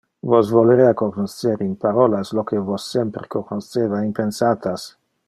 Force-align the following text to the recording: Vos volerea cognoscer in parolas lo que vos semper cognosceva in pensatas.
Vos 0.29 0.47
volerea 0.59 0.93
cognoscer 1.01 1.61
in 1.67 1.75
parolas 1.85 2.33
lo 2.39 2.45
que 2.53 2.63
vos 2.71 2.89
semper 2.95 3.29
cognosceva 3.37 4.05
in 4.09 4.13
pensatas. 4.23 4.93